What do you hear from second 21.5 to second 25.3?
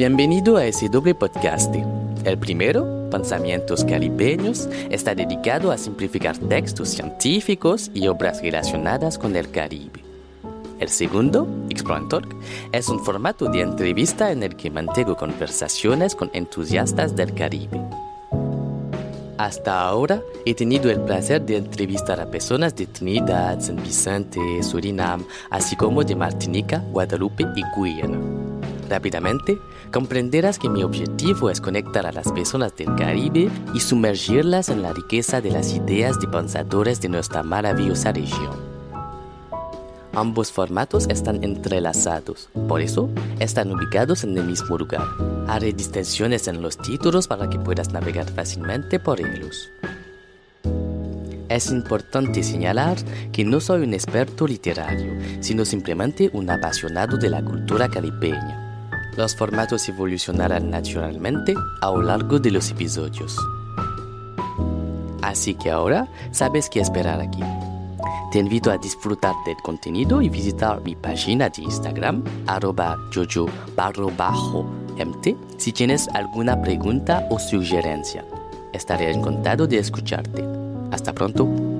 entrevistar a personas de Trinidad, San Vicente, Surinam,